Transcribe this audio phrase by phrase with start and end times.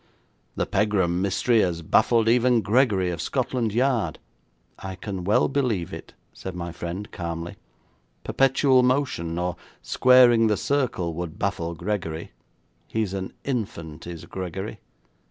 [0.55, 4.17] 'The Pegram mystery has baffled even Gregory, of Scotland Yard.'
[4.79, 7.55] 'I can well believe it,' said my friend, calmly.
[8.23, 12.31] 'Perpetual motion, or squaring the circle, would baffle Gregory.
[12.87, 14.79] He's an infant, is Gregory.'